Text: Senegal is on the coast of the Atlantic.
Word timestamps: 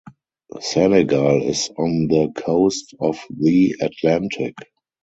Senegal 0.59 1.43
is 1.43 1.69
on 1.77 2.07
the 2.07 2.31
coast 2.35 2.95
of 2.99 3.19
the 3.29 3.75
Atlantic. 3.81 4.55